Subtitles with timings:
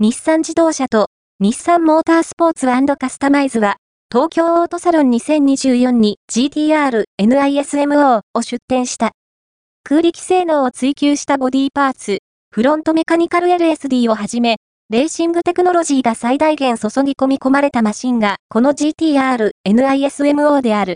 [0.00, 1.08] 日産自動車と
[1.40, 3.78] 日産モータースポーツカスタマイズは、
[4.12, 9.10] 東京オートサロン2024に GTR NISMO を出展した。
[9.82, 12.18] 空力性能を追求したボディパーツ、
[12.52, 14.58] フロントメカニカル LSD をはじめ、
[14.88, 20.86] レーシングテクノロジーが最大限注ぎ込み込まれたマシンが、この GTR NISMO である。